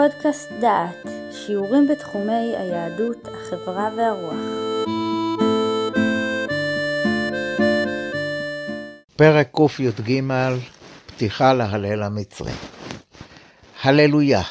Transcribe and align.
פודקאסט 0.00 0.48
דעת, 0.60 1.06
שיעורים 1.32 1.88
בתחומי 1.88 2.56
היהדות, 2.56 3.28
החברה 3.28 3.90
והרוח. 3.96 4.34
פרק 9.16 9.56
קי"ג, 9.56 10.22
פתיחה 11.06 11.52
להלל 11.52 12.02
המצרי. 12.02 12.52
הללויה, 13.82 14.42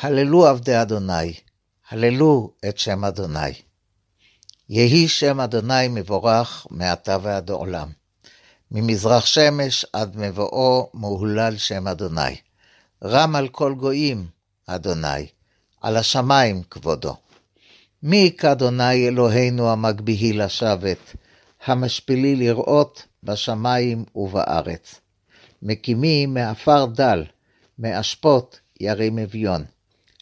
הללו 0.00 0.46
עבדי 0.46 0.82
אדוני, 0.82 1.34
הללו 1.90 2.52
את 2.68 2.78
שם 2.78 3.04
אדוני. 3.04 3.52
יהי 4.68 5.08
שם 5.08 5.40
אדוני 5.40 5.88
מבורך 5.90 6.66
מעתה 6.70 7.16
ועד 7.22 7.50
עולם. 7.50 7.88
ממזרח 8.70 9.26
שמש 9.26 9.86
עד 9.92 10.16
מבואו 10.16 10.90
מהולל 10.94 11.56
שם 11.56 11.88
אדוני. 11.88 12.36
רם 13.04 13.36
על 13.36 13.48
כל 13.48 13.74
גויים, 13.74 14.37
אדוני, 14.70 15.26
על 15.80 15.96
השמיים 15.96 16.62
כבודו. 16.70 17.16
מי 18.02 18.34
כאדוני 18.38 19.08
אלוהינו 19.08 19.70
המגביהי 19.70 20.32
לשבת, 20.32 21.16
המשפילי 21.66 22.36
לראות 22.36 23.06
בשמיים 23.22 24.04
ובארץ. 24.14 25.00
מקימי 25.62 26.26
מעפר 26.26 26.86
דל, 26.86 27.24
מאשפות 27.78 28.60
ירים 28.80 29.18
אביון. 29.18 29.64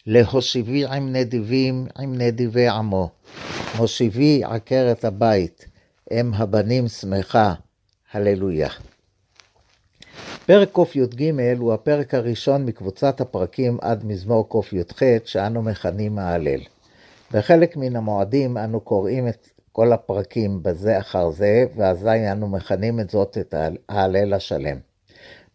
להושיבי 0.05 0.85
עם 0.85 1.13
נדיבים, 1.13 1.87
עם 1.99 2.17
נדיבי 2.17 2.67
עמו. 2.67 3.09
מושיבי 3.77 4.41
עקרת 4.43 5.05
הבית, 5.05 5.65
אם 6.11 6.33
הבנים 6.33 6.87
שמחה, 6.87 7.53
הללויה. 8.11 8.69
פרק 10.47 10.69
קי"ג 10.91 11.31
הוא 11.57 11.73
הפרק 11.73 12.13
הראשון 12.13 12.65
מקבוצת 12.65 13.21
הפרקים 13.21 13.77
עד 13.81 14.05
מזמור 14.05 14.49
קי"ח 14.49 15.01
שאנו 15.25 15.61
מכנים 15.61 16.19
ההלל. 16.19 16.59
בחלק 17.31 17.77
מן 17.77 17.95
המועדים 17.95 18.57
אנו 18.57 18.79
קוראים 18.79 19.27
את 19.27 19.47
כל 19.71 19.93
הפרקים 19.93 20.63
בזה 20.63 20.99
אחר 20.99 21.29
זה, 21.29 21.65
ואזי 21.75 22.31
אנו 22.31 22.47
מכנים 22.47 22.99
את 22.99 23.09
זאת 23.09 23.37
את 23.37 23.55
ההלל 23.89 24.33
השלם. 24.33 24.77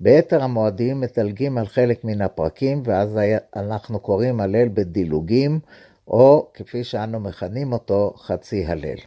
ביתר 0.00 0.42
המועדים 0.42 1.00
מדלגים 1.00 1.58
על 1.58 1.66
חלק 1.66 2.04
מן 2.04 2.20
הפרקים, 2.20 2.82
ואז 2.84 3.18
אנחנו 3.56 4.00
קוראים 4.00 4.40
הלל 4.40 4.68
בדילוגים, 4.68 5.60
או 6.08 6.50
כפי 6.54 6.84
שאנו 6.84 7.20
מכנים 7.20 7.72
אותו, 7.72 8.12
חצי 8.16 8.66
הלל. 8.66 8.98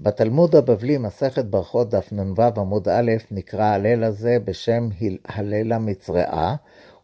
בתלמוד 0.00 0.56
הבבלי, 0.56 0.98
מסכת 0.98 1.44
ברכות, 1.44 1.90
דף 1.90 2.12
נ"ו 2.12 2.42
עמוד 2.56 2.88
א', 2.88 3.12
נקרא 3.30 3.64
הלל 3.64 4.04
הזה 4.04 4.36
בשם 4.44 4.88
הלל 5.24 5.72
המצרעה, 5.72 6.56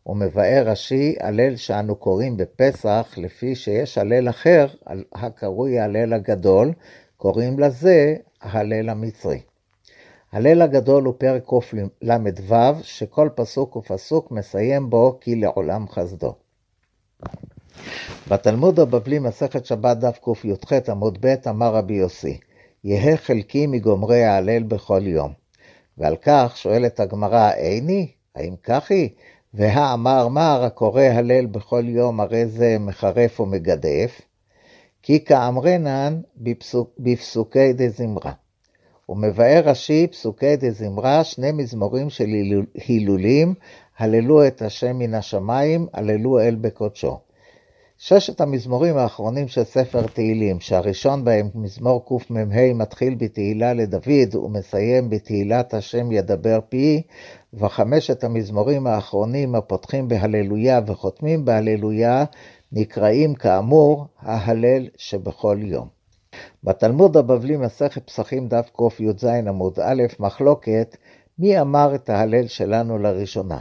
ומבאר 0.06 0.62
רש"י 0.66 1.16
הלל 1.20 1.56
שאנו 1.56 1.96
קוראים 1.96 2.36
בפסח, 2.36 3.14
לפי 3.16 3.54
שיש 3.54 3.98
הלל 3.98 4.28
אחר, 4.28 4.66
הקרוי 5.12 5.78
ההלל 5.78 6.12
הגדול, 6.12 6.72
קוראים 7.16 7.58
לזה 7.58 8.16
ההלל 8.40 8.88
המצרי. 8.88 9.40
הלל 10.32 10.62
הגדול 10.62 11.04
הוא 11.04 11.14
פרק 11.18 11.44
קל"ו, 11.44 12.54
שכל 12.82 13.28
פסוק 13.34 13.76
ופסוק 13.76 14.30
מסיים 14.30 14.90
בו 14.90 15.18
כי 15.20 15.36
לעולם 15.36 15.88
חסדו. 15.88 16.34
בתלמוד 18.28 18.80
הבבלי, 18.80 19.18
מסכת 19.18 19.66
שבת 19.66 19.96
דף 19.96 20.18
קי"ח 20.24 20.72
עמוד 20.88 21.18
ב', 21.20 21.34
אמר 21.48 21.74
רבי 21.74 21.94
יוסי, 21.94 22.38
יהא 22.84 23.16
חלקי 23.16 23.66
מגומרי 23.66 24.24
ההלל 24.24 24.62
בכל 24.62 25.06
יום. 25.06 25.32
ועל 25.98 26.16
כך 26.22 26.52
שואלת 26.56 27.00
הגמרא, 27.00 27.52
איני? 27.52 28.08
האם 28.34 28.54
כך 28.62 28.90
היא? 28.90 29.08
והאמר 29.54 30.28
מר 30.28 30.64
הקורא 30.64 31.02
הלל 31.02 31.46
בכל 31.46 31.82
יום, 31.86 32.20
הרי 32.20 32.46
זה 32.46 32.76
מחרף 32.80 33.40
ומגדף, 33.40 34.20
כי 35.02 35.24
כאמרנן 35.24 36.20
בפסוק, 36.36 36.90
בפסוקי 36.98 37.72
דזמרה. 37.72 38.32
ומבאר 39.08 39.62
רש"י 39.64 40.06
פסוקי 40.06 40.56
דזמרה, 40.56 41.24
שני 41.24 41.52
מזמורים 41.52 42.10
של 42.10 42.26
הילולים, 42.74 43.54
הללו 43.98 44.46
את 44.46 44.62
השם 44.62 44.98
מן 44.98 45.14
השמיים, 45.14 45.86
הללו 45.92 46.40
אל 46.40 46.54
בקודשו. 46.54 47.18
ששת 48.02 48.40
המזמורים 48.40 48.96
האחרונים 48.96 49.48
של 49.48 49.64
ספר 49.64 50.06
תהילים, 50.06 50.60
שהראשון 50.60 51.24
בהם, 51.24 51.48
מזמור 51.54 52.04
קמ"ה, 52.08 52.72
מתחיל 52.74 53.14
בתהילה 53.14 53.72
לדוד 53.74 54.34
ומסיים 54.34 55.10
בתהילת 55.10 55.74
השם 55.74 56.12
ידבר 56.12 56.58
פי, 56.68 57.02
וחמשת 57.54 58.24
המזמורים 58.24 58.86
האחרונים 58.86 59.54
הפותחים 59.54 60.08
בהללויה 60.08 60.80
וחותמים 60.86 61.44
בהללויה, 61.44 62.24
נקראים 62.72 63.34
כאמור 63.34 64.06
ההלל 64.18 64.88
שבכל 64.96 65.58
יום. 65.62 65.88
בתלמוד 66.64 67.16
הבבלי 67.16 67.56
מסכת 67.56 68.06
פסחים 68.06 68.48
דף 68.48 68.70
קי"ז 68.76 69.24
עמוד 69.24 69.78
א', 69.82 70.02
מחלוקת, 70.18 70.96
מי 71.38 71.60
אמר 71.60 71.94
את 71.94 72.10
ההלל 72.10 72.46
שלנו 72.46 72.98
לראשונה? 72.98 73.58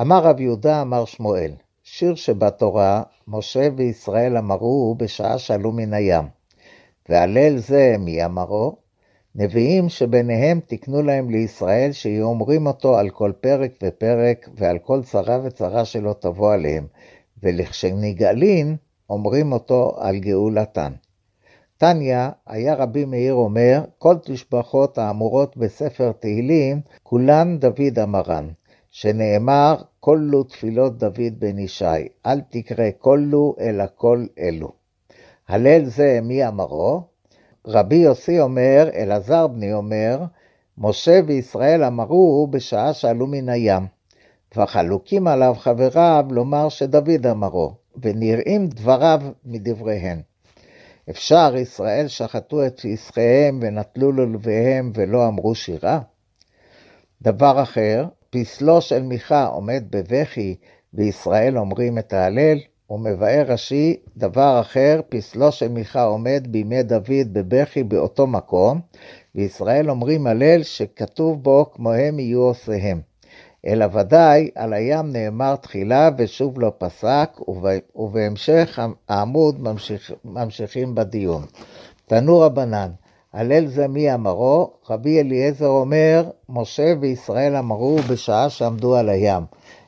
אמר 0.00 0.22
רב 0.22 0.40
יהודה, 0.40 0.82
אמר 0.82 1.04
שמואל, 1.04 1.50
שיר 1.92 2.14
שבתורה, 2.14 3.02
משה 3.28 3.68
וישראל 3.76 4.36
אמרו 4.36 4.94
בשעה 4.98 5.38
שעלו 5.38 5.72
מן 5.72 5.92
הים. 5.94 6.24
והלל 7.08 7.58
זה 7.58 7.96
מי 7.98 8.24
אמרו? 8.24 8.76
נביאים 9.34 9.88
שביניהם 9.88 10.60
תקנו 10.66 11.02
להם 11.02 11.30
לישראל 11.30 11.92
שיהיו 11.92 12.26
אומרים 12.26 12.66
אותו 12.66 12.98
על 12.98 13.10
כל 13.10 13.32
פרק 13.40 13.72
ופרק 13.82 14.48
ועל 14.54 14.78
כל 14.78 15.02
צרה 15.02 15.38
וצרה 15.44 15.84
שלא 15.84 16.14
תבוא 16.20 16.52
עליהם, 16.52 16.86
ולכשנגאלין 17.42 18.76
אומרים 19.10 19.52
אותו 19.52 19.96
על 19.98 20.18
גאולתן. 20.18 20.92
תניא, 21.76 22.28
היה 22.46 22.74
רבי 22.74 23.04
מאיר 23.04 23.34
אומר, 23.34 23.84
כל 23.98 24.14
תשבחות 24.24 24.98
האמורות 24.98 25.56
בספר 25.56 26.12
תהילים, 26.12 26.80
כולן 27.02 27.58
דוד 27.58 27.98
אמרן, 28.02 28.48
שנאמר, 28.90 29.76
כלו 30.00 30.42
תפילות 30.42 30.98
דוד 30.98 31.34
בן 31.38 31.58
ישי, 31.58 32.08
אל 32.26 32.40
תקרא 32.40 32.90
כלו, 32.98 33.56
אלא 33.60 33.84
כל 33.94 34.26
אלו. 34.38 34.72
הלל 35.48 35.84
זה 35.84 36.18
מי 36.22 36.48
אמרו? 36.48 37.02
רבי 37.66 37.96
יוסי 37.96 38.40
אומר, 38.40 38.88
אלעזר 38.94 39.46
בני 39.46 39.74
אומר, 39.74 40.24
משה 40.78 41.20
וישראל 41.26 41.84
אמרו 41.84 42.48
בשעה 42.50 42.92
שעלו 42.92 43.26
מן 43.26 43.48
הים. 43.48 43.86
וחלוקים 44.56 45.26
עליו 45.26 45.54
חבריו 45.58 46.26
לומר 46.30 46.68
שדוד 46.68 47.26
אמרו, 47.26 47.74
ונראים 48.02 48.66
דבריו 48.66 49.20
מדבריהן. 49.44 50.20
אפשר 51.10 51.56
ישראל 51.56 52.08
שחטו 52.08 52.66
את 52.66 52.80
פסחיהם 52.80 53.58
ונטלו 53.62 54.12
ללוויהם 54.12 54.92
ולא 54.94 55.28
אמרו 55.28 55.54
שירה? 55.54 56.00
דבר 57.22 57.62
אחר, 57.62 58.04
פסלו 58.30 58.80
של 58.80 59.02
מיכה 59.02 59.44
עומד 59.46 59.84
בבכי 59.90 60.56
וישראל 60.94 61.58
אומרים 61.58 61.98
את 61.98 62.12
ההלל, 62.12 62.58
ומבאר 62.90 63.44
רש"י 63.48 63.96
דבר 64.16 64.60
אחר, 64.60 65.00
פסלו 65.08 65.52
של 65.52 65.68
מיכה 65.68 66.02
עומד 66.02 66.46
בימי 66.50 66.82
דוד 66.82 67.32
בבכי 67.32 67.82
באותו 67.82 68.26
מקום, 68.26 68.80
וישראל 69.34 69.90
אומרים 69.90 70.26
הלל 70.26 70.62
שכתוב 70.62 71.42
בו 71.42 71.70
כמוהם 71.72 72.18
יהיו 72.18 72.40
עושיהם. 72.40 73.00
אלא 73.66 73.86
ודאי 73.92 74.50
על 74.54 74.72
הים 74.72 75.12
נאמר 75.12 75.56
תחילה 75.56 76.10
ושוב 76.18 76.60
לא 76.60 76.72
פסק, 76.78 77.30
ובהמשך 77.94 78.78
העמוד 79.08 79.60
ממשיך, 79.60 80.12
ממשיכים 80.24 80.94
בדיון. 80.94 81.42
תנו 82.06 82.38
רבנן, 82.38 82.90
הלל 83.32 83.66
זה 83.66 83.88
מי 83.88 84.14
אמרו? 84.14 84.70
רבי 84.90 85.20
אליעזר 85.20 85.66
אומר, 85.66 86.30
משה 86.48 86.94
וישראל 87.00 87.56
אמרו 87.56 87.96
בשעה 88.10 88.50
שעמדו 88.50 88.94
על 88.96 89.08
הים. 89.08 89.42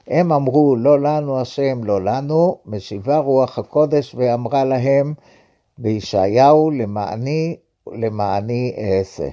הם 0.09 0.33
אמרו, 0.33 0.77
לא 0.77 1.01
לנו 1.01 1.41
השם, 1.41 1.85
לא 1.85 2.05
לנו, 2.05 2.59
משיבה 2.67 3.19
רוח 3.19 3.59
הקודש 3.59 4.15
ואמרה 4.15 4.65
להם, 4.65 5.15
בישעיהו 5.79 6.71
למעני, 6.71 7.57
למעני 7.93 8.75
אעשה. 8.79 9.29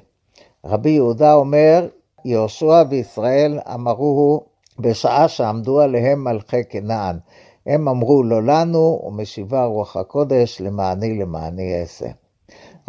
רבי 0.66 0.90
יהודה 0.90 1.34
אומר, 1.34 1.88
יהושע 2.26 2.84
וישראל 2.90 3.60
אמרו 3.74 4.44
בשעה 4.80 5.28
שעמדו 5.28 5.82
עליהם 5.82 6.24
מלכי 6.24 6.64
כנען. 6.70 7.18
הם 7.66 7.88
אמרו 7.88 8.24
לא 8.24 8.44
לנו, 8.44 9.02
ומשיבה 9.08 9.66
רוח 9.66 9.98
הקודש 9.98 10.62
למעני 10.62 11.20
למעני 11.20 11.82
אעשה. 11.82 12.08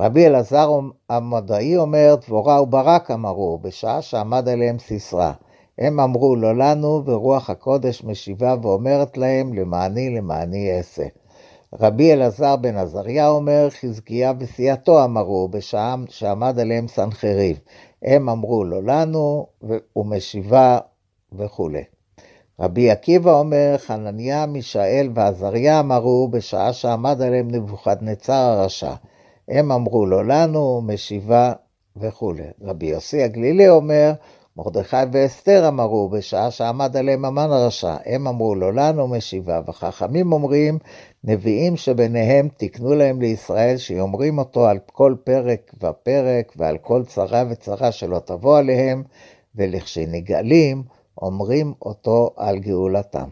רבי 0.00 0.26
אלעזר 0.26 0.70
המדעי 1.08 1.76
אומר, 1.76 2.14
דבורה 2.26 2.62
וברק 2.62 3.10
אמרו, 3.10 3.58
בשעה 3.62 4.02
שעמד 4.02 4.48
עליהם 4.48 4.78
סיסרא. 4.78 5.32
הם 5.78 6.00
אמרו 6.00 6.36
לא 6.36 6.56
לנו, 6.56 7.02
ורוח 7.04 7.50
הקודש 7.50 8.04
משיבה 8.04 8.54
ואומרת 8.62 9.16
להם, 9.16 9.54
למעני 9.54 10.10
למעני 10.10 10.76
אעשה. 10.76 11.02
רבי 11.80 12.12
אלעזר 12.12 12.56
בן 12.56 12.76
עזריה 12.76 13.28
אומר, 13.28 13.68
חזקיה 13.70 14.32
וסיעתו 14.38 15.04
אמרו, 15.04 15.48
בשעה 15.48 15.96
שעמד 16.08 16.58
עליהם 16.58 16.88
סנחריב. 16.88 17.60
הם 18.02 18.28
אמרו 18.28 18.64
לא 18.64 18.82
לנו, 18.82 19.46
ומשיבה 19.96 20.78
וכולי. 21.32 21.84
רבי 22.60 22.90
עקיבא 22.90 23.32
אומר, 23.32 23.74
חנניה, 23.78 24.46
מישאל 24.46 25.08
ועזריה 25.14 25.80
אמרו 25.80 26.28
בשעה 26.28 26.72
שעמד 26.72 27.22
עליהם 27.22 27.50
נבוכדנצר 27.50 28.32
הרשע. 28.32 28.94
הם 29.50 29.72
אמרו 29.72 30.06
לא 30.06 30.24
לנו, 30.24 30.82
משיבה 30.86 31.52
וכולי. 31.96 32.42
רבי 32.62 32.86
יוסי 32.86 33.22
הגלילי 33.22 33.68
אומר, 33.68 34.12
מרדכי 34.56 34.96
ואסתר 35.12 35.68
אמרו 35.68 36.08
בשעה 36.08 36.50
שעמד 36.50 36.96
עליהם 36.96 37.24
המן 37.24 37.50
הרשע. 37.50 37.96
הם 38.04 38.26
אמרו 38.26 38.54
לא 38.54 38.72
לנו, 38.72 39.08
משיבה. 39.08 39.60
וחכמים 39.66 40.32
אומרים, 40.32 40.78
נביאים 41.24 41.76
שביניהם 41.76 42.48
תקנו 42.56 42.94
להם 42.94 43.20
לישראל 43.20 43.76
שיאמרים 43.76 44.38
אותו 44.38 44.66
על 44.66 44.78
כל 44.92 45.14
פרק 45.24 45.74
ופרק 45.76 46.52
ועל 46.56 46.78
כל 46.78 47.04
צרה 47.04 47.44
וצרה 47.50 47.92
שלא 47.92 48.18
תבוא 48.18 48.58
עליהם, 48.58 49.02
ולכשנגאלים, 49.54 50.82
אומרים 51.22 51.74
אותו 51.82 52.30
על 52.36 52.58
גאולתם. 52.58 53.28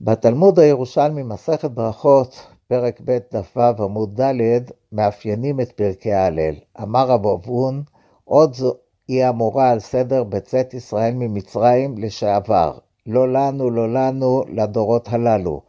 בתלמוד 0.00 0.58
הירושלמי, 0.58 1.22
מסכת 1.22 1.70
ברכות, 1.70 2.46
פרק 2.68 3.00
ב' 3.04 3.18
דף-ו 3.32 3.82
עמוד 3.82 4.20
ד', 4.20 4.60
מאפיינים 4.92 5.60
את 5.60 5.72
פרקי 5.72 6.12
ההלל. 6.12 6.54
אמר 6.82 7.06
רב 7.06 7.26
אבון, 7.26 7.82
עוד 8.24 8.54
זו 8.54 8.74
היא 9.08 9.28
אמורה 9.28 9.70
על 9.70 9.80
סדר 9.80 10.24
בצאת 10.24 10.74
ישראל 10.74 11.14
ממצרים 11.14 11.98
לשעבר. 11.98 12.78
לא 13.06 13.32
לנו, 13.32 13.70
לא 13.70 13.92
לנו, 13.92 14.42
לדורות 14.48 15.08
הללו. 15.08 15.62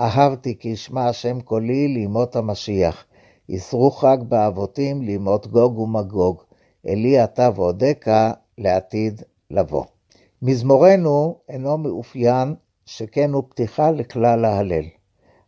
אהבתי 0.00 0.58
כי 0.58 0.68
ישמע 0.68 1.08
השם 1.08 1.40
קולי 1.40 1.88
לימות 1.88 2.36
המשיח. 2.36 3.04
יסרו 3.48 3.90
חג 3.90 4.18
באבותים 4.28 5.02
לימות 5.02 5.46
גוג 5.46 5.78
ומגוג. 5.78 6.42
אלי 6.88 7.24
אתה 7.24 7.50
ועודך 7.54 8.10
לעתיד 8.58 9.22
לבוא. 9.50 9.84
מזמורנו 10.42 11.38
אינו 11.48 11.78
מאופיין, 11.78 12.54
שכן 12.86 13.32
הוא 13.32 13.42
פתיחה 13.48 13.90
לכלל 13.90 14.44
ההלל. 14.44 14.84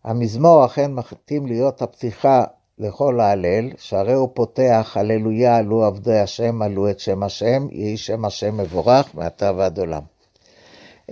המזמור 0.05 0.65
אכן 0.65 0.93
מתאים 0.93 1.47
להיות 1.47 1.83
הפתיחה 1.83 2.45
לכל 2.79 3.21
ההלל, 3.21 3.71
שהרי 3.79 4.13
הוא 4.13 4.29
פותח, 4.35 4.93
הללויה, 4.97 5.57
עלו 5.57 5.85
עבדי 5.85 6.19
השם, 6.19 6.63
עלו 6.63 6.91
את 6.91 7.01
שם 7.01 7.23
השם, 7.23 7.67
יהי 7.71 7.97
שם 7.97 8.25
השם 8.25 8.57
מבורך, 8.57 9.15
מעתה 9.15 9.53
ועד 9.57 9.79
עולם. 9.79 10.03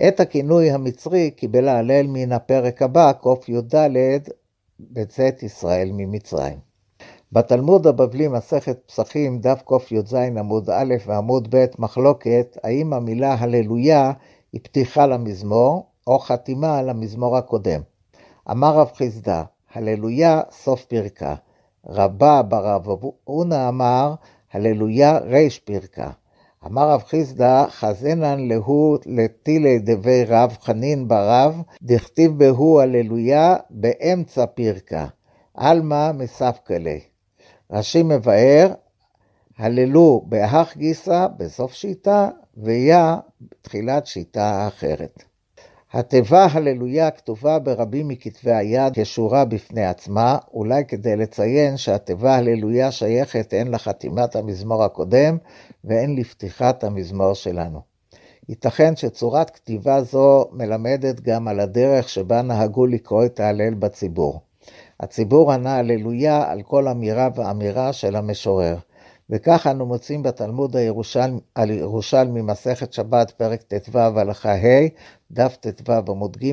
את 0.07 0.19
הכינוי 0.19 0.71
המצרי 0.71 1.31
קיבל 1.31 1.67
ההלל 1.67 2.07
מן 2.07 2.31
הפרק 2.31 2.81
הבא, 2.81 3.11
קי"ד, 3.41 3.75
בצאת 4.79 5.43
ישראל 5.43 5.89
ממצרים. 5.93 6.59
בתלמוד 7.31 7.87
הבבלי 7.87 8.27
מסכת 8.27 8.79
פסחים, 8.85 9.39
דף 9.39 9.61
קי"ז 9.67 10.13
עמוד 10.13 10.69
א' 10.69 10.95
ועמוד 11.05 11.55
ב', 11.55 11.65
מחלוקת, 11.79 12.57
האם 12.63 12.93
המילה 12.93 13.33
הללויה 13.33 14.11
היא 14.53 14.61
פתיחה 14.63 15.07
למזמור, 15.07 15.85
או 16.07 16.19
חתימה 16.19 16.77
על 16.77 16.89
המזמור 16.89 17.37
הקודם. 17.37 17.81
אמר 18.49 18.75
רב 18.75 18.91
חיסדא, 18.95 19.43
הללויה 19.73 20.41
סוף 20.51 20.85
פרקה. 20.85 21.35
רבה 21.85 22.41
ברב 22.41 22.87
אונה 23.27 23.69
אמר, 23.69 24.13
הללויה 24.51 25.17
ריש 25.17 25.59
פרקה. 25.59 26.09
אמר 26.65 26.89
רב 26.89 27.03
חיסדא, 27.07 27.65
חזנן 27.69 28.47
להו 28.47 28.97
לטילי 29.05 29.79
דבי 29.79 30.23
רב 30.23 30.57
חנין 30.61 31.07
ברב, 31.07 31.61
דכתיב 31.81 32.37
בהו 32.37 32.79
הללויה 32.79 33.55
באמצע 33.69 34.45
פרקה. 34.45 35.05
עלמא 35.53 36.11
מספקלי. 36.11 36.99
רש"י 37.71 38.03
מבאר, 38.03 38.73
הללו 39.57 40.25
בהך 40.25 40.77
גיסא 40.77 41.27
בסוף 41.37 41.73
שיטה, 41.73 42.29
ויה 42.57 43.17
תחילת 43.61 44.05
שיטה 44.05 44.67
אחרת. 44.67 45.23
התיבה 45.93 46.47
הללויה 46.51 47.11
כתובה 47.11 47.59
ברבים 47.59 48.07
מכתבי 48.07 48.51
היד 48.51 48.93
כשורה 48.95 49.45
בפני 49.45 49.85
עצמה, 49.85 50.37
אולי 50.53 50.85
כדי 50.87 51.15
לציין 51.15 51.77
שהתיבה 51.77 52.35
הללויה 52.35 52.91
שייכת 52.91 53.53
הן 53.53 53.67
לחתימת 53.67 54.35
המזמור 54.35 54.83
הקודם 54.83 55.37
והן 55.83 56.15
לפתיחת 56.15 56.83
המזמור 56.83 57.33
שלנו. 57.33 57.81
ייתכן 58.49 58.95
שצורת 58.95 59.49
כתיבה 59.49 60.01
זו 60.01 60.45
מלמדת 60.51 61.21
גם 61.21 61.47
על 61.47 61.59
הדרך 61.59 62.09
שבה 62.09 62.41
נהגו 62.41 62.85
לקרוא 62.85 63.25
את 63.25 63.39
ההלל 63.39 63.73
בציבור. 63.73 64.41
הציבור 64.99 65.51
ענה 65.51 65.75
הללויה 65.75 66.51
על 66.51 66.61
כל 66.61 66.87
אמירה 66.87 67.29
ואמירה 67.35 67.93
של 67.93 68.15
המשורר. 68.15 68.75
וכך 69.31 69.67
אנו 69.67 69.85
מוצאים 69.85 70.23
בתלמוד 70.23 70.75
הירושלמי, 70.75 71.39
ירושלמי 71.69 72.41
מסכת 72.41 72.93
שבת, 72.93 73.31
פרק 73.31 73.61
ט"ו, 73.61 73.99
הלכה 73.99 74.53
ה', 74.53 74.87
דף 75.31 75.57
ט"ו 75.59 75.93
עמוד 75.93 76.37
ג', 76.37 76.51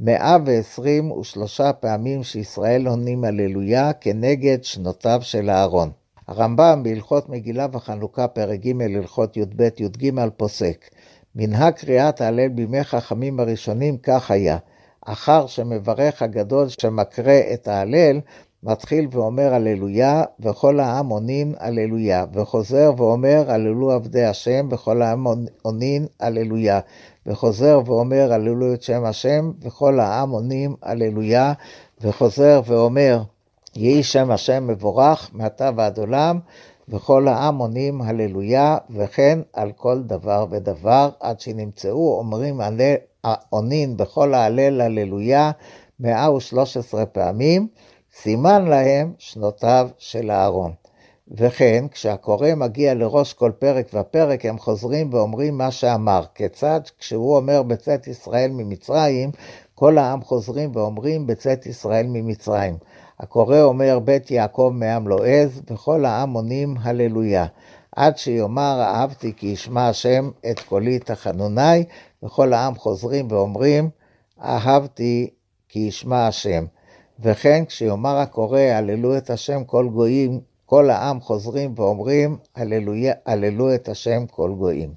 123 0.00 1.60
פעמים 1.80 2.22
שישראל 2.22 2.86
עונים 2.86 3.24
הללויה 3.24 3.92
כנגד 3.92 4.64
שנותיו 4.64 5.18
של 5.22 5.50
אהרון. 5.50 5.90
הרמב"ם 6.28 6.80
בהלכות 6.82 7.28
מגילה 7.28 7.66
וחנוכה, 7.72 8.28
פרק 8.28 8.60
ג', 8.60 8.82
הלכות 8.82 9.36
י"ב-י"ג, 9.36 10.12
פוסק. 10.36 10.90
מנהג 11.34 11.74
קריאת 11.74 12.20
ההלל 12.20 12.48
בימי 12.48 12.84
חכמים 12.84 13.40
הראשונים 13.40 13.98
כך 13.98 14.30
היה. 14.30 14.58
אחר 15.06 15.46
שמברך 15.46 16.22
הגדול 16.22 16.68
שמקרה 16.68 17.40
את 17.54 17.68
ההלל, 17.68 18.20
מתחיל 18.66 19.08
ואומר 19.10 19.54
הללויה, 19.54 20.22
וכל 20.40 20.80
העם 20.80 21.08
עונין 21.08 21.54
הללויה, 21.58 22.24
וחוזר 22.32 22.92
ואומר 22.96 23.44
הללו 23.48 23.92
עבדי 23.92 24.24
השם, 24.24 24.68
וכל 24.70 25.02
העם 25.02 25.26
עונין 25.62 26.06
הללויה, 26.20 26.80
וחוזר 27.26 27.80
ואומר 27.86 28.32
הללו 28.32 28.74
את 28.74 28.82
שם 28.82 29.04
השם, 29.04 29.52
וכל 29.62 30.00
העם 30.00 30.30
עונים 30.30 30.74
הללויה, 30.82 31.52
וחוזר 32.00 32.60
ואומר 32.66 33.22
יהי 33.76 34.02
שם 34.02 34.30
השם 34.30 34.66
מבורך 34.66 35.30
מעתה 35.32 35.70
ועד 35.76 35.98
עולם, 35.98 36.38
וכל 36.88 37.28
העם 37.28 37.58
עונים 37.58 38.02
הללויה, 38.02 38.78
וכן 38.90 39.38
על 39.52 39.72
כל 39.72 40.02
דבר 40.02 40.46
ודבר, 40.50 41.08
עד 41.20 41.40
שנמצאו 41.40 42.18
אומרים 42.18 42.60
עונין 43.50 43.96
בכל 43.96 44.34
ההלל 44.34 44.80
הללויה 44.80 45.50
113 46.00 47.06
פעמים, 47.06 47.68
סימן 48.22 48.64
להם 48.64 49.12
שנותיו 49.18 49.88
של 49.98 50.30
אהרון. 50.30 50.72
וכן, 51.30 51.84
כשהקורא 51.90 52.48
מגיע 52.56 52.94
לראש 52.94 53.32
כל 53.32 53.52
פרק 53.58 53.86
ופרק, 53.94 54.46
הם 54.46 54.58
חוזרים 54.58 55.14
ואומרים 55.14 55.58
מה 55.58 55.70
שאמר. 55.70 56.22
כיצד 56.34 56.80
כשהוא 56.98 57.36
אומר 57.36 57.62
בצאת 57.62 58.06
ישראל 58.06 58.50
ממצרים, 58.50 59.30
כל 59.74 59.98
העם 59.98 60.22
חוזרים 60.22 60.70
ואומרים 60.74 61.26
בצאת 61.26 61.66
ישראל 61.66 62.06
ממצרים. 62.08 62.76
הקורא 63.20 63.60
אומר 63.60 63.98
בית 63.98 64.30
יעקב 64.30 64.72
מעם 64.74 65.08
לועז, 65.08 65.62
וכל 65.70 66.04
העם 66.04 66.32
עונים 66.32 66.74
הללויה. 66.82 67.46
עד 67.96 68.18
שיאמר 68.18 68.82
אהבתי 68.82 69.32
כי 69.36 69.46
ישמע 69.46 69.88
השם 69.88 70.30
את 70.50 70.60
קולי 70.60 70.98
תחנוני, 70.98 71.84
וכל 72.22 72.52
העם 72.52 72.74
חוזרים 72.74 73.26
ואומרים, 73.30 73.90
אהבתי 74.42 75.30
כי 75.68 75.78
ישמע 75.78 76.26
השם. 76.26 76.64
וכן 77.20 77.64
כשיאמר 77.64 78.16
הקורא, 78.16 78.60
הללו 78.60 79.16
את 79.16 79.30
השם 79.30 79.64
כל 79.64 79.88
גויים, 79.88 80.40
כל 80.66 80.90
העם 80.90 81.20
חוזרים 81.20 81.72
ואומרים, 81.76 82.36
הללו 83.26 83.74
את 83.74 83.88
השם 83.88 84.26
כל 84.26 84.54
גויים. 84.58 84.94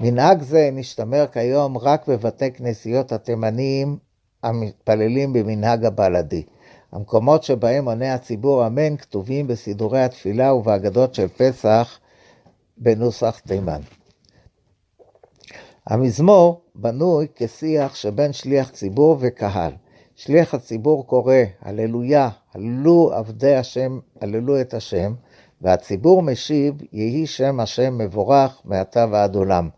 מנהג 0.00 0.42
זה 0.42 0.70
נשתמר 0.72 1.26
כיום 1.32 1.78
רק 1.78 2.08
בבתי 2.08 2.52
כנסיות 2.52 3.12
התימניים 3.12 3.96
המתפללים 4.42 5.32
במנהג 5.32 5.84
הבלדי. 5.84 6.42
המקומות 6.92 7.42
שבהם 7.42 7.84
עונה 7.84 8.14
הציבור 8.14 8.66
אמן 8.66 8.96
כתובים 8.96 9.46
בסידורי 9.46 10.02
התפילה 10.02 10.54
ובהגדות 10.54 11.14
של 11.14 11.28
פסח 11.28 11.98
בנוסח 12.78 13.38
תימן. 13.38 13.80
המזמור 15.86 16.60
בנוי 16.74 17.26
כשיח 17.36 17.94
שבין 17.94 18.32
שליח 18.32 18.70
ציבור 18.70 19.16
וקהל. 19.20 19.72
שליח 20.16 20.54
הציבור 20.54 21.06
קורא, 21.06 21.34
הללויה, 21.62 22.28
הללו 22.54 23.10
עבדי 23.14 23.54
השם, 23.54 23.98
הללו 24.20 24.60
את 24.60 24.74
השם, 24.74 25.14
והציבור 25.60 26.22
משיב, 26.22 26.74
יהי 26.92 27.26
שם 27.26 27.60
השם 27.60 27.98
מבורך 27.98 28.60
מעתה 28.64 29.06
ועד 29.10 29.34
עולם. 29.36 29.68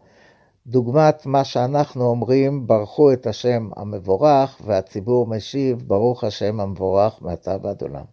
דוגמת 0.67 1.27
מה 1.27 1.45
שאנחנו 1.45 2.05
אומרים, 2.05 2.67
ברכו 2.67 3.13
את 3.13 3.27
השם 3.27 3.69
המבורך, 3.77 4.61
והציבור 4.65 5.27
משיב, 5.27 5.83
ברוך 5.87 6.25
השם 6.25 6.61
המבורך 6.61 7.23
מעתה 7.23 7.57
ועד 7.63 7.83
עולם. 7.83 8.05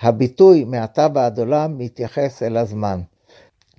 הביטוי 0.00 0.64
מעתה 0.64 1.06
ועד 1.14 1.38
עולם 1.38 1.78
מתייחס 1.78 2.42
אל 2.42 2.56
הזמן. 2.56 3.00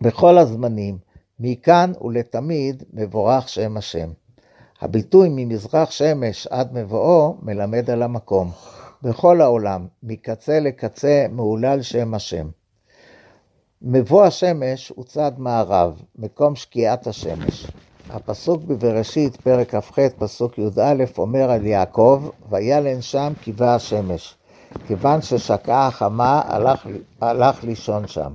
בכל 0.02 0.38
הזמנים, 0.38 0.98
מכאן 1.40 1.92
ולתמיד 2.02 2.84
מבורך 2.94 3.50
שם 3.50 3.78
השם. 3.78 4.10
הביטוי 4.82 5.30
ממזרח 5.32 5.92
שמש 5.92 6.48
עד 6.48 6.74
מבואו 6.74 7.38
מלמד 7.42 7.90
על 7.90 8.04
המקום. 8.04 8.52
בכל 9.04 9.42
העולם, 9.42 9.88
מקצה 10.04 10.60
לקצה, 10.60 11.26
מהולל 11.32 11.82
שם 11.82 12.14
השם. 12.14 12.48
מבוא 13.82 14.26
השמש 14.26 14.90
הוא 14.96 15.06
צד 15.06 15.32
מערב, 15.38 16.02
מקום 16.16 16.56
שקיעת 16.56 17.08
השמש. 17.08 17.68
הפסוק 18.10 18.64
בבראשית, 18.64 19.36
פרק 19.36 19.76
כ"ח, 19.76 20.00
פסוק 20.18 20.58
י"א, 20.58 21.04
אומר 21.18 21.52
על 21.52 21.66
יעקב, 21.66 22.30
וילן 22.50 23.02
שם 23.02 23.34
קיבה 23.42 23.76
השמש. 23.76 24.36
כיוון 24.88 25.22
ששקעה 25.22 25.88
החמה, 25.88 26.42
הלך, 26.46 26.88
הלך 27.22 27.64
לישון 27.64 28.08
שם. 28.08 28.34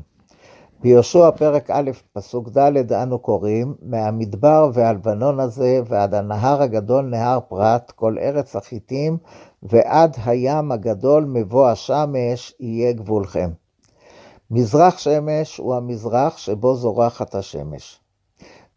ביהושע 0.82 1.30
פרק 1.30 1.70
א', 1.70 1.90
פסוק 2.12 2.48
ד', 2.48 2.92
אנו 2.92 3.18
קוראים, 3.18 3.74
מהמדבר 3.82 4.70
והלבנון 4.74 5.40
הזה 5.40 5.80
ועד 5.86 6.14
הנהר 6.14 6.62
הגדול 6.62 7.04
נהר 7.04 7.38
פרת, 7.48 7.90
כל 7.90 8.16
ארץ 8.18 8.56
החיטים, 8.56 9.18
ועד 9.62 10.16
הים 10.24 10.72
הגדול 10.72 11.24
מבוא 11.24 11.68
השמש 11.68 12.54
יהיה 12.60 12.92
גבולכם. 12.92 13.50
מזרח 14.50 14.98
שמש 14.98 15.58
הוא 15.58 15.74
המזרח 15.74 16.38
שבו 16.38 16.74
זורחת 16.74 17.34
השמש. 17.34 18.00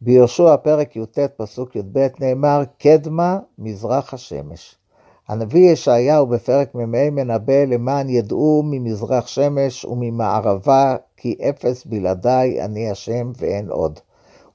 ביהושע 0.02 0.58
פרק 0.58 0.96
י"ט 0.96 1.20
פסוק 1.20 1.76
י"ב 1.76 2.08
נאמר, 2.20 2.64
קדמה 2.78 3.40
מזרח 3.58 4.14
השמש. 4.14 4.76
הנביא 5.28 5.72
ישעיהו 5.72 6.28
בפרק 6.28 6.76
מ"ה 6.76 7.10
מנבא 7.10 7.64
למען 7.64 8.10
ידעו 8.10 8.64
ממזרח 8.66 9.28
שמש 9.28 9.86
וממערבה 9.86 10.96
כי 11.18 11.36
אפס 11.50 11.86
בלעדיי 11.86 12.66
אני 12.66 12.92
השם 12.92 13.32
ואין 13.38 13.70
עוד. 13.70 14.00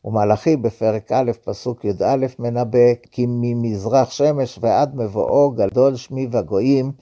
ומלאכי 0.05 0.57
בפרק 0.57 1.13
א' 1.13 1.31
פסוק 1.45 1.85
י"א 1.85 2.27
מנבא 2.39 2.95
כי 3.13 3.27
ממזרח 3.29 4.11
שמש 4.11 4.59
ועד 4.63 4.97
מבואו 4.97 5.51
גדול 5.51 5.97
שמי 5.97 6.29
וגויים 6.33 6.93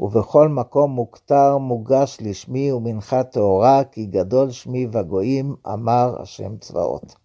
ובכל 0.00 0.48
מקום 0.48 0.90
מוכתר 0.90 1.58
מוגש 1.58 2.18
לשמי 2.20 2.72
ומנחת 2.72 3.30
טהורה 3.30 3.84
כי 3.84 4.06
גדול 4.06 4.50
שמי 4.50 4.86
וגויים 4.92 5.54
אמר 5.72 6.16
השם 6.22 6.56
צבאות. 6.56 7.21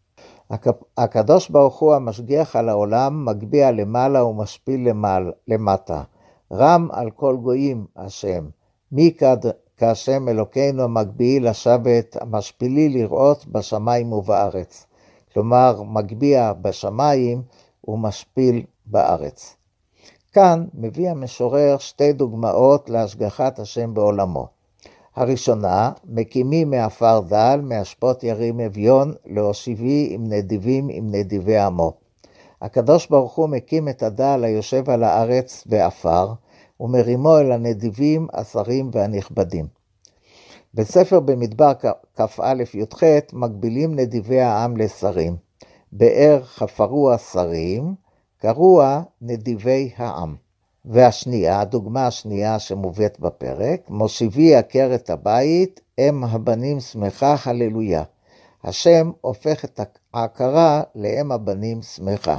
הקדוש 0.98 1.50
ברוך 1.50 1.80
הוא 1.80 1.94
המשגיח 1.94 2.56
על 2.56 2.70
העולם, 2.70 3.26
מגביה 3.26 3.72
למעלה 3.72 4.26
ומשפיל 4.26 4.90
למעלה, 4.90 5.32
למטה. 5.48 6.04
רם 6.54 6.88
על 6.92 7.12
כל 7.12 7.38
גויים 7.38 7.86
השם. 7.96 8.50
מי 8.92 9.14
כד 9.18 9.38
כהשם 9.78 10.30
אלוקינו 10.30 10.84
המגביהי 10.84 11.40
לשבת, 11.40 12.18
המשפילי 12.22 12.90
לראות 12.90 13.46
בשמיים 13.48 14.14
ובארץ. 14.14 14.86
כלומר, 15.34 15.84
מגביה 15.84 16.54
בשמיים 16.54 17.42
ומשפיל 17.88 18.64
בארץ. 18.86 19.56
כאן 20.34 20.66
מביא 20.74 21.10
המשורר 21.10 21.78
שתי 21.78 22.14
דוגמאות 22.14 22.90
להשגחת 22.90 23.60
השם 23.60 23.94
בעולמו. 23.94 24.57
הראשונה, 25.18 25.92
מקימים 26.06 26.70
מעפר 26.70 27.20
דל, 27.20 27.60
מאשפות 27.64 28.24
ירים 28.24 28.60
אביון, 28.60 29.14
להושיבי 29.26 30.10
עם 30.12 30.24
נדיבים 30.30 30.90
עם 30.90 31.12
נדיבי 31.12 31.58
עמו. 31.58 31.94
הקדוש 32.62 33.08
ברוך 33.08 33.36
הוא 33.36 33.50
מקים 33.50 33.90
את 33.90 34.04
הדל 34.04 34.44
היושב 34.44 34.90
על 34.90 35.04
הארץ 35.04 35.64
בעפר, 35.66 36.34
ומרימו 36.80 37.38
אל 37.38 37.52
הנדיבים, 37.52 38.28
השרים 38.34 38.90
והנכבדים. 38.94 39.66
בספר 40.74 41.20
במדבר 41.20 41.74
כ"א 42.16 42.54
י"ח 42.74 43.04
מגבילים 43.34 43.96
נדיבי 43.96 44.42
העם 44.42 44.78
לשרים. 44.78 45.36
באר 45.92 46.40
חפרו 46.44 47.12
השרים, 47.12 47.96
קרוע 48.38 49.02
נדיבי 49.22 49.92
העם. 49.98 50.36
והשנייה, 50.90 51.60
הדוגמה 51.62 52.08
השנייה 52.08 52.60
שמובאת 52.60 53.20
בפרק, 53.20 53.90
מושיבי 53.90 54.56
עקרת 54.56 55.10
הבית, 55.10 55.82
אם 56.00 56.24
הבנים 56.24 56.80
שמחה, 56.80 57.36
הללויה. 57.46 58.04
השם 58.64 59.12
הופך 59.22 59.66
את 59.66 59.80
ההכרה 60.14 60.82
לאם 60.96 61.32
הבנים 61.32 61.82
שמחה. 61.82 62.38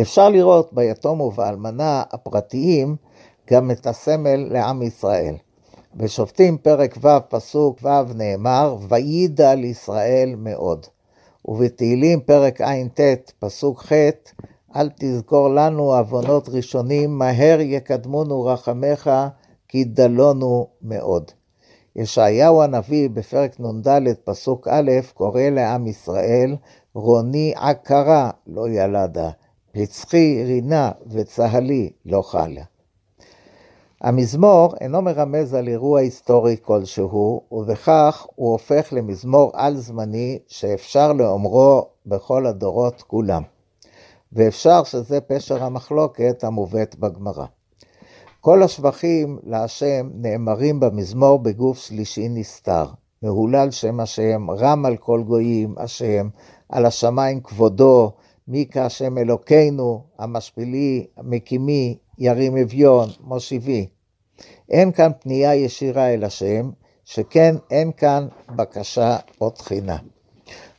אפשר 0.00 0.28
לראות 0.28 0.72
ביתום 0.72 1.20
ובאלמנה 1.20 2.02
הפרטיים 2.12 2.96
גם 3.50 3.70
את 3.70 3.86
הסמל 3.86 4.36
לעם 4.50 4.82
ישראל. 4.82 5.34
בשופטים 5.94 6.58
פרק 6.58 6.96
ו' 7.00 7.08
פסוק 7.28 7.78
ו' 7.82 8.14
נאמר, 8.14 8.76
וידע 8.88 9.54
לישראל 9.54 10.34
מאוד. 10.36 10.86
ובתהילים 11.44 12.20
פרק 12.20 12.60
ע"ט 12.60 13.00
פסוק 13.38 13.82
ח' 13.82 13.92
אל 14.76 14.90
תזכור 14.98 15.48
לנו 15.48 15.94
עוונות 15.94 16.48
ראשונים, 16.48 17.18
מהר 17.18 17.60
יקדמונו 17.60 18.44
רחמך, 18.44 19.10
כי 19.68 19.84
דלונו 19.84 20.66
מאוד. 20.82 21.30
ישעיהו 21.96 22.62
הנביא 22.62 23.10
בפרק 23.10 23.60
נ"ד 23.60 24.14
פסוק 24.24 24.68
א' 24.68 24.90
קורא 25.14 25.42
לעם 25.42 25.86
ישראל, 25.86 26.56
רוני 26.94 27.52
עקרה 27.56 28.30
לא 28.46 28.68
ילדה, 28.68 29.30
פצחי 29.72 30.44
רינה 30.46 30.90
וצהלי 31.06 31.90
לא 32.06 32.22
חלה. 32.22 32.62
המזמור 34.00 34.74
אינו 34.80 35.02
מרמז 35.02 35.54
על 35.54 35.68
אירוע 35.68 36.00
היסטורי 36.00 36.56
כלשהו, 36.62 37.42
ובכך 37.52 38.26
הוא 38.34 38.52
הופך 38.52 38.88
למזמור 38.92 39.50
על-זמני 39.54 40.38
שאפשר 40.48 41.12
לאומרו 41.12 41.86
בכל 42.06 42.46
הדורות 42.46 43.02
כולם. 43.02 43.42
ואפשר 44.32 44.84
שזה 44.84 45.20
פשר 45.20 45.64
המחלוקת 45.64 46.44
המובאת 46.44 46.96
בגמרא. 46.96 47.46
כל 48.40 48.62
השבחים 48.62 49.38
להשם 49.42 50.10
נאמרים 50.14 50.80
במזמור 50.80 51.38
בגוף 51.38 51.78
שלישי 51.78 52.28
נסתר. 52.28 52.86
מהולל 53.22 53.70
שם 53.70 54.00
השם, 54.00 54.50
רם 54.50 54.86
על 54.86 54.96
כל 54.96 55.22
גויים 55.22 55.74
השם, 55.78 56.28
על 56.68 56.86
השמיים 56.86 57.40
כבודו, 57.40 58.12
מי 58.48 58.66
כהשם 58.70 59.18
אלוקינו, 59.18 60.04
המשפילי, 60.18 61.06
המקימי, 61.16 61.98
ירים 62.18 62.56
אביון, 62.56 63.08
מושיבי. 63.20 63.86
אין 64.68 64.92
כאן 64.92 65.10
פנייה 65.20 65.54
ישירה 65.54 66.14
אל 66.14 66.24
השם, 66.24 66.70
שכן 67.04 67.54
אין 67.70 67.92
כאן 67.96 68.28
בקשה 68.56 69.16
או 69.40 69.50
תחינה. 69.50 69.96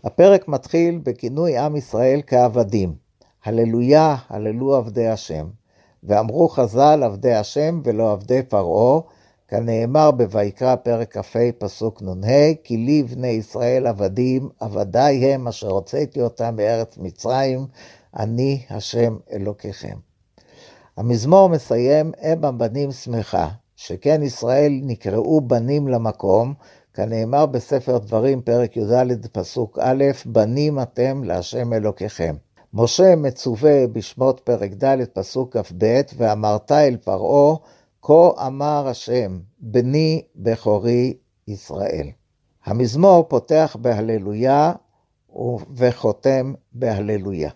הפרק 0.03 0.47
מתחיל 0.47 0.99
בכינוי 1.03 1.57
עם 1.57 1.75
ישראל 1.75 2.21
כעבדים. 2.27 3.00
הללויה, 3.45 4.15
הללו 4.29 4.75
עבדי 4.75 5.07
השם. 5.07 5.47
ואמרו 6.03 6.49
חז"ל 6.49 7.01
עבדי 7.03 7.33
השם 7.33 7.81
ולא 7.83 8.11
עבדי 8.11 8.43
פרעה, 8.43 9.01
כנאמר 9.47 10.11
בויקרא 10.11 10.75
פרק 10.75 11.17
כ"ה 11.17 11.39
פסוק 11.57 12.01
נ"ה, 12.01 12.53
כי 12.63 12.77
לי 12.77 13.03
בני 13.03 13.27
ישראל 13.27 13.87
עבדים, 13.87 14.49
עבדי 14.59 15.33
הם 15.33 15.47
אשר 15.47 15.69
הוצאתי 15.69 16.21
אותם 16.21 16.55
מארץ 16.55 16.97
מצרים, 16.97 17.65
אני 18.17 18.61
השם 18.69 19.17
אלוקיכם. 19.31 19.97
המזמור 20.97 21.49
מסיים, 21.49 22.11
אם 22.23 22.45
הבנים 22.45 22.91
שמחה, 22.91 23.49
שכן 23.75 24.23
ישראל 24.23 24.79
נקראו 24.83 25.41
בנים 25.41 25.87
למקום, 25.87 26.53
כנאמר 26.93 27.45
בספר 27.45 27.97
דברים, 27.97 28.41
פרק 28.41 28.77
י"ד, 28.77 29.27
פסוק 29.31 29.79
א', 29.81 30.03
בנים 30.25 30.79
אתם 30.79 31.23
להשם 31.23 31.73
אלוקיכם. 31.73 32.35
משה 32.73 33.15
מצווה 33.15 33.87
בשמות 33.87 34.39
פרק 34.39 34.71
ד', 34.71 35.03
פסוק 35.13 35.57
כ"ב, 35.57 36.01
ואמרת 36.17 36.71
אל 36.71 36.97
פרעה, 37.03 37.55
כה 38.01 38.47
אמר 38.47 38.87
השם, 38.87 39.39
בני 39.59 40.21
בכורי 40.35 41.13
ישראל. 41.47 42.07
המזמור 42.65 43.23
פותח 43.27 43.75
בהללויה 43.81 44.73
וחותם 45.75 46.53
בהללויה. 46.73 47.49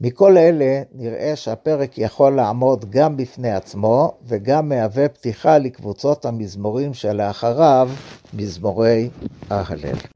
מכל 0.00 0.36
אלה 0.36 0.82
נראה 0.92 1.36
שהפרק 1.36 1.98
יכול 1.98 2.36
לעמוד 2.36 2.90
גם 2.90 3.16
בפני 3.16 3.52
עצמו 3.52 4.18
וגם 4.24 4.68
מהווה 4.68 5.08
פתיחה 5.08 5.58
לקבוצות 5.58 6.24
המזמורים 6.24 6.94
שלאחריו, 6.94 7.90
מזמורי 8.34 9.08
ההלל. 9.50 10.15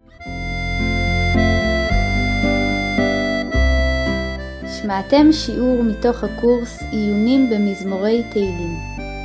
שמעתם 4.82 5.32
שיעור 5.32 5.82
מתוך 5.82 6.24
הקורס 6.24 6.82
עיונים 6.90 7.50
במזמורי 7.50 8.22
תהילים, 8.32 8.76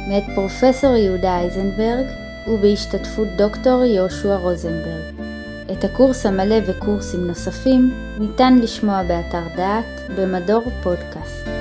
מאת 0.09 0.23
פרופסור 0.35 0.95
יהודה 0.95 1.39
אייזנברג 1.39 2.05
ובהשתתפות 2.47 3.27
דוקטור 3.37 3.83
יהושע 3.83 4.35
רוזנברג. 4.35 5.15
את 5.71 5.83
הקורס 5.83 6.25
המלא 6.25 6.55
וקורסים 6.67 7.27
נוספים 7.27 7.93
ניתן 8.19 8.59
לשמוע 8.61 9.03
באתר 9.03 9.43
דעת 9.55 10.09
במדור 10.17 10.63
פודקאסט. 10.83 11.54